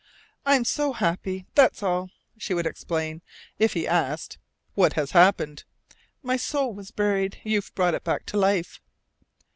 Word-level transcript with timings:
"I'm 0.47 0.65
so 0.65 0.93
happy; 0.93 1.45
that's 1.53 1.83
all," 1.83 2.09
she 2.35 2.55
would 2.55 2.65
explain, 2.65 3.21
if 3.59 3.73
he 3.73 3.87
asked 3.87 4.39
"What 4.73 4.93
has 4.93 5.11
happened?" 5.11 5.63
"My 6.23 6.37
soul 6.37 6.73
was 6.73 6.89
buried. 6.89 7.39
You've 7.43 7.71
brought 7.75 7.93
it 7.93 8.03
back 8.03 8.25
to 8.25 8.37
life." 8.39 8.81